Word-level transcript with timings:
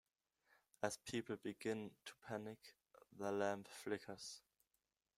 As 0.81 0.97
people 0.97 1.35
begin 1.37 1.91
to 2.05 2.13
panic, 2.27 2.73
the 3.19 3.31
lamp 3.31 3.67
flickers. 3.67 4.41